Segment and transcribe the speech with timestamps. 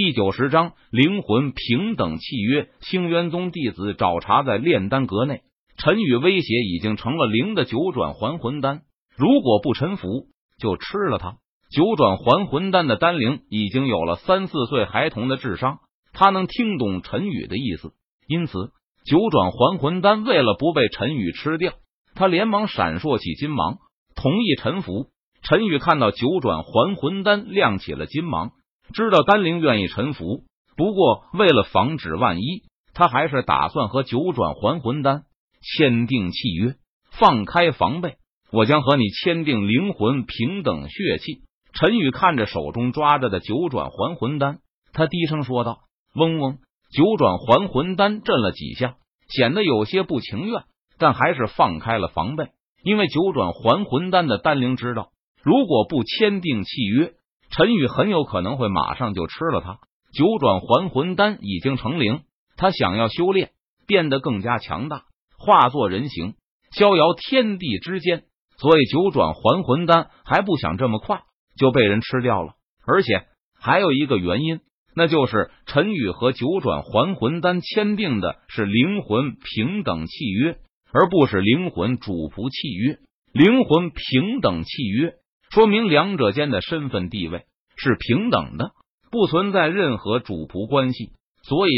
[0.00, 2.68] 第九十章灵魂平等契约。
[2.82, 5.42] 清渊宗弟子找茬在炼丹阁内，
[5.76, 8.82] 陈宇威胁已经成了灵的九转还魂丹，
[9.16, 11.38] 如果不臣服，就吃了它。
[11.68, 15.80] 九转还魂丹的丹灵已经有了三四岁孩童的智商，
[16.12, 17.90] 他能听懂陈宇的意思，
[18.28, 18.70] 因此
[19.04, 21.72] 九转还魂丹为了不被陈宇吃掉，
[22.14, 23.78] 他连忙闪烁起金芒，
[24.14, 25.08] 同意臣服。
[25.42, 28.52] 陈宇看到九转还魂丹亮起了金芒。
[28.94, 30.44] 知道丹灵愿意臣服，
[30.76, 32.62] 不过为了防止万一，
[32.94, 35.24] 他还是打算和九转还魂丹
[35.60, 36.74] 签订契约，
[37.10, 38.16] 放开防备。
[38.50, 41.42] 我将和你签订灵魂平等血契。
[41.74, 44.60] 陈宇看着手中抓着的九转还魂丹，
[44.92, 45.80] 他低声说道
[46.16, 46.58] ：“嗡嗡。”
[46.90, 48.94] 九转还魂丹震了几下，
[49.28, 50.62] 显得有些不情愿，
[50.96, 52.48] 但还是放开了防备，
[52.82, 55.10] 因为九转还魂丹的丹灵知道，
[55.42, 57.12] 如果不签订契约。
[57.50, 59.78] 陈宇很有可能会马上就吃了它。
[60.12, 62.22] 九转还魂丹已经成灵，
[62.56, 63.50] 他想要修炼，
[63.86, 65.02] 变得更加强大，
[65.38, 66.34] 化作人形，
[66.72, 68.24] 逍遥天地之间。
[68.56, 71.20] 所以九转还魂丹还不想这么快
[71.56, 72.54] 就被人吃掉了。
[72.86, 73.26] 而且
[73.60, 74.60] 还有一个原因，
[74.94, 80.58] 那就是陈宇和九转还魂丹签订的是灵魂平等契约，
[80.92, 82.98] 而不是灵魂主仆契约。
[83.32, 85.14] 灵魂平等契约。
[85.50, 87.44] 说明两者间的身份地位
[87.76, 88.72] 是平等的，
[89.10, 91.72] 不存在任何主仆关系，所以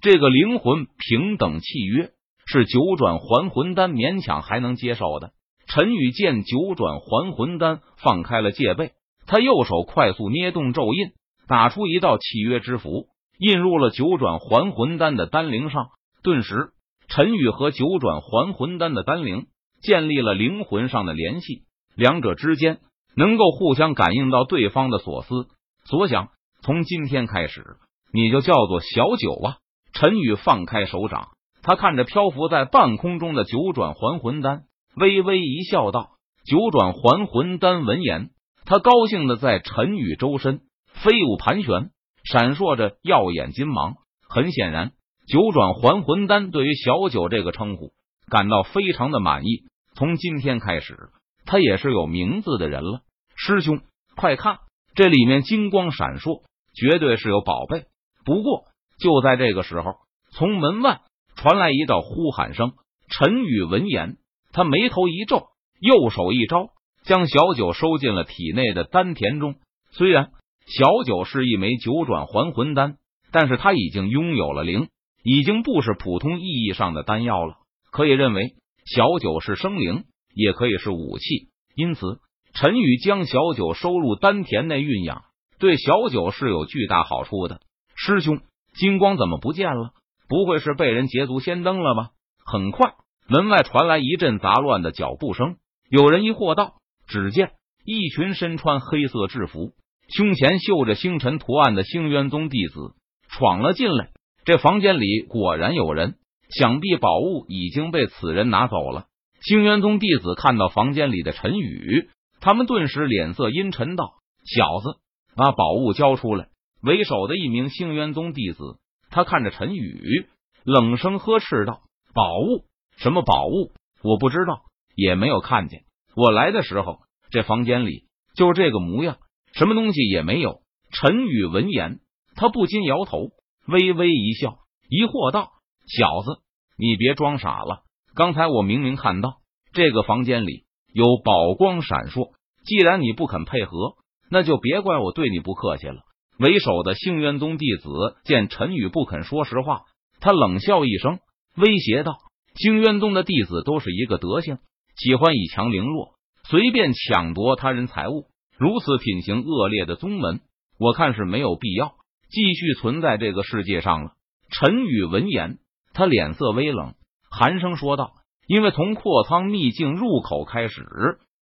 [0.00, 2.10] 这个灵魂平等契约
[2.46, 5.32] 是九转还魂丹勉强还能接受的。
[5.66, 8.92] 陈宇见九转还魂丹放开了戒备，
[9.26, 11.12] 他右手快速捏动咒印，
[11.48, 15.88] 打出一道契约之符，印入了九转还魂丹的丹灵上。
[16.22, 16.70] 顿时，
[17.08, 19.46] 陈宇和九转还魂丹的丹灵
[19.82, 21.64] 建立了灵魂上的联系，
[21.96, 22.78] 两者之间。
[23.16, 25.48] 能够互相感应到对方的所思
[25.84, 26.28] 所想。
[26.62, 27.76] 从今天开始，
[28.12, 29.56] 你就叫做小九啊！
[29.92, 31.28] 陈宇放开手掌，
[31.62, 34.64] 他看着漂浮在半空中的九转还魂丹，
[34.96, 36.10] 微微一笑，道
[36.44, 38.30] ：“九转还魂丹。”闻言，
[38.64, 40.60] 他高兴的在陈宇周身
[40.92, 41.90] 飞舞盘旋，
[42.24, 43.94] 闪烁着耀眼金芒。
[44.28, 44.92] 很显然，
[45.28, 47.92] 九转还魂丹对于小九这个称呼
[48.28, 49.62] 感到非常的满意。
[49.94, 51.10] 从今天开始，
[51.44, 53.02] 他也是有名字的人了。
[53.36, 53.82] 师兄，
[54.16, 54.60] 快看，
[54.94, 56.42] 这里面金光闪烁，
[56.74, 57.84] 绝对是有宝贝。
[58.24, 58.64] 不过
[58.98, 59.96] 就在这个时候，
[60.32, 61.02] 从门外
[61.36, 62.72] 传来一道呼喊声。
[63.08, 64.16] 陈宇闻言，
[64.52, 65.48] 他眉头一皱，
[65.80, 66.70] 右手一招，
[67.04, 69.56] 将小九收进了体内的丹田中。
[69.92, 70.30] 虽然
[70.66, 72.96] 小九是一枚九转还魂丹，
[73.30, 74.88] 但是他已经拥有了灵，
[75.22, 77.58] 已经不是普通意义上的丹药了。
[77.92, 78.54] 可以认为，
[78.86, 80.04] 小九是生灵，
[80.34, 81.50] 也可以是武器。
[81.74, 82.18] 因此。
[82.58, 85.24] 陈宇将小九收入丹田内蕴养，
[85.58, 87.60] 对小九是有巨大好处的。
[87.94, 88.40] 师兄，
[88.74, 89.90] 金光怎么不见了？
[90.26, 92.08] 不会是被人捷足先登了吧？
[92.46, 92.94] 很快，
[93.28, 95.56] 门外传来一阵杂乱的脚步声，
[95.90, 97.50] 有人疑惑道：“只见
[97.84, 99.72] 一群身穿黑色制服、
[100.08, 102.94] 胸前绣着星辰图案的星渊宗弟子
[103.28, 104.12] 闯了进来。
[104.46, 106.14] 这房间里果然有人，
[106.48, 109.08] 想必宝物已经被此人拿走了。”
[109.46, 112.08] 星渊宗弟子看到房间里的陈宇。
[112.40, 114.14] 他们顿时脸色阴沉，道
[114.44, 115.00] ：“小子，
[115.34, 116.48] 把宝物交出来！”
[116.82, 118.78] 为首的一名星渊宗弟子，
[119.10, 120.26] 他看着陈宇，
[120.64, 121.82] 冷声呵斥道
[122.14, 122.64] ：“宝物？
[122.96, 123.72] 什么宝物？
[124.02, 124.62] 我不知道，
[124.94, 125.84] 也没有看见。
[126.14, 128.04] 我来的时候，这房间里
[128.36, 129.18] 就这个模样，
[129.52, 130.60] 什么东西也没有。”
[130.92, 131.98] 陈宇闻言，
[132.36, 133.30] 他不禁摇头，
[133.66, 134.58] 微微一笑，
[134.88, 135.50] 疑惑道
[135.88, 136.42] ：“小子，
[136.78, 137.82] 你别装傻了！
[138.14, 139.38] 刚才我明明看到
[139.72, 140.65] 这个房间里
[140.96, 142.32] 有宝光闪烁。”
[142.66, 143.94] 既然你不肯配合，
[144.28, 146.00] 那就别怪我对你不客气了。
[146.38, 147.88] 为首的星渊宗弟子
[148.24, 149.82] 见陈宇不肯说实话，
[150.18, 151.20] 他冷笑一声，
[151.56, 152.18] 威胁道
[152.56, 154.58] ：“星渊宗的弟子都是一个德行，
[154.96, 158.26] 喜欢以强凌弱，随便抢夺他人财物，
[158.58, 160.40] 如此品行恶劣的宗门，
[160.80, 161.94] 我看是没有必要
[162.30, 164.10] 继续存在这个世界上了。”
[164.50, 165.58] 陈宇闻言，
[165.94, 166.94] 他脸色微冷，
[167.30, 168.12] 寒声说道
[168.46, 170.84] ：“因为从阔仓秘境入口开始。”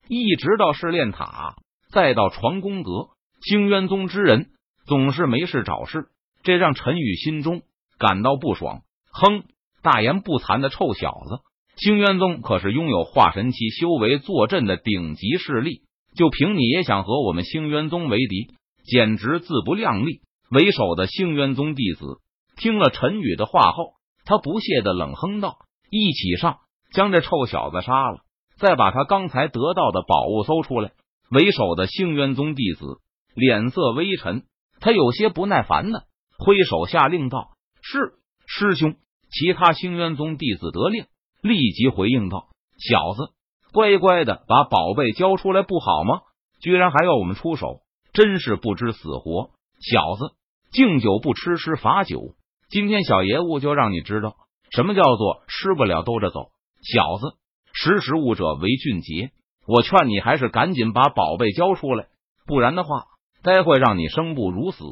[0.06, 1.56] 一直到试炼塔，
[1.90, 3.08] 再到传功阁，
[3.40, 4.48] 星渊宗之人
[4.86, 6.08] 总是没事找事，
[6.42, 7.62] 这让陈宇心中
[7.98, 8.82] 感到不爽。
[9.10, 9.44] 哼，
[9.82, 11.40] 大言不惭的臭小子！
[11.76, 15.80] 星渊宗可是拥有化神期修为坐镇的顶级势力，
[16.14, 18.54] 就凭你也想和我们星渊宗为敌，
[18.84, 20.20] 简直自不量力！
[20.50, 22.18] 为首的星渊宗弟子
[22.58, 23.94] 听了陈宇的话后，
[24.26, 25.56] 他不屑的冷哼道
[25.90, 26.58] ：“一起上，
[26.94, 28.20] 将这臭小子杀了！”
[28.56, 30.92] 再把他刚才得到的宝物搜出来。
[31.30, 33.00] 为首的星渊宗弟子
[33.34, 34.44] 脸色微沉，
[34.80, 36.04] 他有些不耐烦的
[36.38, 37.48] 挥手下令道
[37.82, 38.14] ：“是
[38.46, 38.94] 师兄。”
[39.32, 41.06] 其他星渊宗弟子得令，
[41.42, 42.48] 立即回应道
[42.78, 43.32] ：“小子，
[43.72, 46.20] 乖乖的把宝贝交出来不好吗？
[46.60, 47.80] 居然还要我们出手，
[48.12, 49.50] 真是不知死活！
[49.80, 50.36] 小子，
[50.70, 52.36] 敬酒不吃吃罚酒。
[52.68, 54.36] 今天小爷物就让你知道
[54.70, 56.50] 什么叫做吃不了兜着走。
[56.84, 57.36] 小子，
[57.72, 59.32] 识时务者为俊杰。
[59.66, 62.06] 我劝你还是赶紧把宝贝交出来，
[62.46, 63.06] 不然的话，
[63.42, 64.84] 待会让你生不如死。”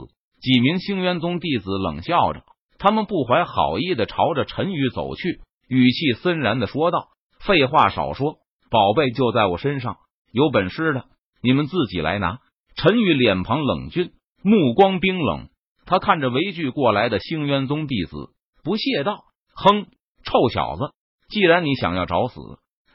[0.42, 2.42] 几名星渊宗弟子冷笑着。
[2.78, 9.98] 他们不怀好意的朝着陈宇走去，语气森然的说道：“废话少说，宝贝就在我身上，
[10.32, 11.04] 有本事的
[11.42, 12.40] 你们自己来拿。”
[12.74, 14.10] 陈宇脸庞冷峻，
[14.42, 15.48] 目光冰冷，
[15.86, 18.30] 他看着围聚过来的星渊宗弟子，
[18.64, 19.24] 不屑道
[19.54, 19.86] ：“哼，
[20.24, 20.90] 臭小子，
[21.32, 22.40] 既然你想要找死，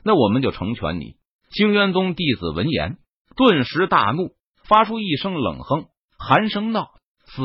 [0.03, 1.15] 那我们就成全你。”
[1.49, 2.97] 星渊宗弟子闻言，
[3.35, 5.85] 顿时大怒，发出一声冷哼，
[6.19, 6.91] 寒声道
[7.25, 7.41] ：“死！”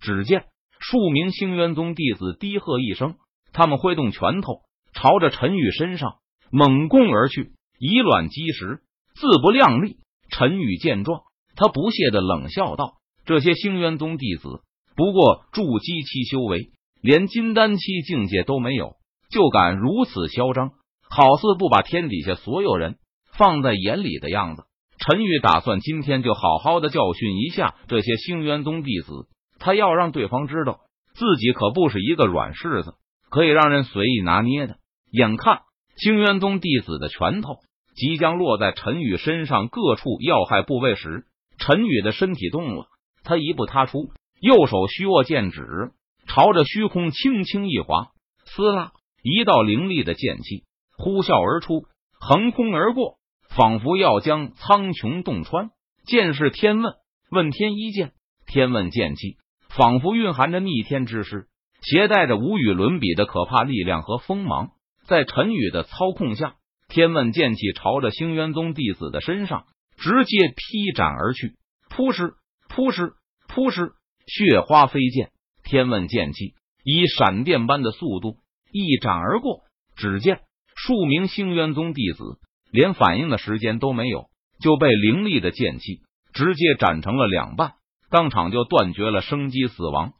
[0.00, 0.46] 只见。
[0.80, 3.16] 数名星渊宗弟子低喝一声，
[3.52, 4.62] 他们挥动拳头，
[4.94, 6.16] 朝着陈宇身上
[6.50, 8.80] 猛攻而去，以卵击石，
[9.14, 9.98] 自不量力。
[10.30, 11.22] 陈宇见状，
[11.54, 12.94] 他不屑的冷笑道
[13.26, 14.62] ：“这些星渊宗弟子
[14.96, 18.96] 不过筑基期修为，连金丹期境界都没有，
[19.30, 20.70] 就敢如此嚣张，
[21.08, 22.96] 好似不把天底下所有人
[23.36, 24.64] 放在眼里的样子。”
[24.96, 29.28] 陈宇打算今天就好好的教训一下这些星渊宗弟子。
[29.58, 30.80] 他要让对方知道
[31.14, 32.94] 自己可不是一个软柿子，
[33.30, 34.76] 可以让人随意拿捏的。
[35.10, 35.62] 眼看
[35.96, 37.56] 星渊宗弟子的拳头
[37.94, 41.24] 即将落在陈宇身上各处要害部位时，
[41.58, 42.86] 陈宇的身体动了，
[43.22, 44.10] 他一步踏出，
[44.40, 45.92] 右手虚握剑指，
[46.26, 48.08] 朝着虚空轻轻一划，
[48.44, 48.92] 撕拉，
[49.24, 50.64] 一道凌厉的剑气
[50.98, 51.86] 呼啸而出，
[52.20, 53.16] 横空而过，
[53.48, 55.70] 仿佛要将苍穹洞穿。
[56.04, 56.92] 剑是天问
[57.30, 58.12] 问天一剑，
[58.46, 59.38] 天问剑气。
[59.70, 61.46] 仿佛蕴含着逆天之势，
[61.80, 64.72] 携带着无与伦比的可怕力量和锋芒。
[65.06, 66.56] 在陈宇的操控下，
[66.88, 69.64] 天问剑气朝着星元宗弟子的身上
[69.96, 71.54] 直接劈斩而去。
[71.88, 72.34] 扑哧
[72.68, 73.14] 扑哧
[73.48, 73.92] 扑哧，
[74.26, 75.30] 血花飞溅。
[75.64, 76.52] 天问剑气
[76.84, 78.36] 以闪电般的速度
[78.82, 79.60] 一斩而过。
[79.96, 80.40] 只见
[80.74, 82.24] 数名星渊宗弟子
[82.72, 84.26] 连反应的时间都没有，
[84.60, 86.00] 就被凌厉的剑气
[86.32, 87.74] 直接斩成了两半。
[88.10, 90.14] 当场就断绝了生机死亡。